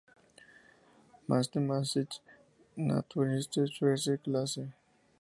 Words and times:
Mathematisch-Naturwissenschaftliche 1.27 4.17
Klasse. 4.17 4.73